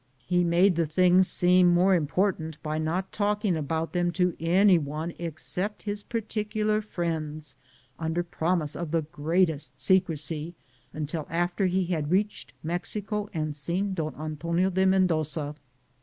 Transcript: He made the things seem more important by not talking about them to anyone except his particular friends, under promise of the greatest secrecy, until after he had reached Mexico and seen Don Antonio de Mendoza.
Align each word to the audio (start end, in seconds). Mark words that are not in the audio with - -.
He 0.25 0.43
made 0.43 0.77
the 0.77 0.87
things 0.87 1.27
seem 1.27 1.67
more 1.67 1.93
important 1.93 2.57
by 2.63 2.79
not 2.79 3.11
talking 3.11 3.55
about 3.55 3.93
them 3.93 4.09
to 4.13 4.35
anyone 4.39 5.13
except 5.19 5.83
his 5.83 6.01
particular 6.01 6.81
friends, 6.81 7.55
under 7.99 8.23
promise 8.23 8.75
of 8.75 8.89
the 8.89 9.03
greatest 9.03 9.79
secrecy, 9.79 10.55
until 10.91 11.27
after 11.29 11.67
he 11.67 11.85
had 11.85 12.09
reached 12.09 12.51
Mexico 12.63 13.29
and 13.31 13.55
seen 13.55 13.93
Don 13.93 14.15
Antonio 14.15 14.71
de 14.71 14.87
Mendoza. 14.87 15.53